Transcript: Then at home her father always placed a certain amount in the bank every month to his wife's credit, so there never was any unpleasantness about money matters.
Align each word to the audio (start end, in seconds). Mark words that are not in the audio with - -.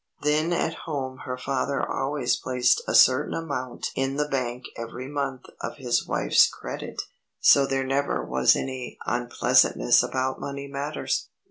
Then 0.23 0.51
at 0.51 0.73
home 0.87 1.19
her 1.25 1.37
father 1.37 1.87
always 1.87 2.35
placed 2.35 2.81
a 2.87 2.95
certain 2.95 3.35
amount 3.35 3.91
in 3.95 4.15
the 4.15 4.27
bank 4.27 4.63
every 4.75 5.07
month 5.07 5.43
to 5.61 5.75
his 5.77 6.07
wife's 6.07 6.49
credit, 6.49 7.03
so 7.39 7.67
there 7.67 7.85
never 7.85 8.25
was 8.25 8.55
any 8.55 8.97
unpleasantness 9.05 10.01
about 10.01 10.39
money 10.39 10.67
matters. 10.67 11.29